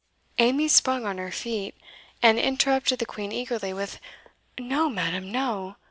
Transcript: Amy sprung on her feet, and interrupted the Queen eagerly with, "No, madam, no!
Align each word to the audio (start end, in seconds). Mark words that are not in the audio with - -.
Amy 0.39 0.67
sprung 0.67 1.05
on 1.05 1.19
her 1.19 1.29
feet, 1.31 1.75
and 2.23 2.39
interrupted 2.39 2.97
the 2.97 3.05
Queen 3.05 3.31
eagerly 3.31 3.71
with, 3.71 3.99
"No, 4.59 4.89
madam, 4.89 5.31
no! 5.31 5.75